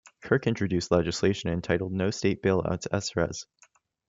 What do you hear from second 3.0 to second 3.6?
Res.